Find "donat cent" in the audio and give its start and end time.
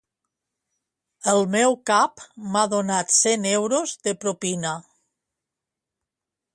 2.73-3.47